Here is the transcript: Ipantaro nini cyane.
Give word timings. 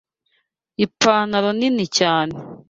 Ipantaro 0.85 1.49
nini 1.59 1.85
cyane. 1.97 2.35